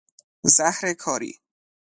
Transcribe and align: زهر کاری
زهر 0.55 0.93
کاری 0.93 1.33